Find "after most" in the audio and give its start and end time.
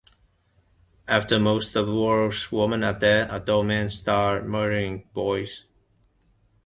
1.07-1.75